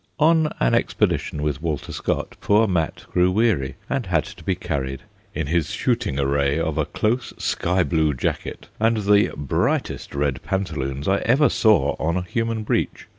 [0.19, 5.03] On an expedition with Walter Scott poor Mat grew weary, and had to be carried,
[5.21, 10.41] * in his shooting array of a close sky blue jacket, and the brightest red
[10.41, 13.09] pantaloons I ever saw on a human breech.